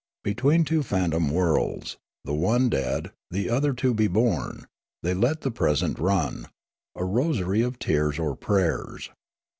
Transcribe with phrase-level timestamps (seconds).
[0.23, 4.65] Between two phantom worlds, the one dead, the other to be born,
[5.03, 6.47] they let the present run,
[6.95, 9.11] a rosary of tears or prayers.